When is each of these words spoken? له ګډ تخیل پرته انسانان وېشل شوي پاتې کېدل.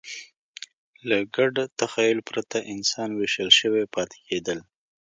له 1.07 1.17
ګډ 1.35 1.55
تخیل 1.79 2.19
پرته 2.29 2.57
انسانان 2.73 3.11
وېشل 3.15 3.49
شوي 3.59 3.83
پاتې 3.95 4.17
کېدل. 4.27 4.59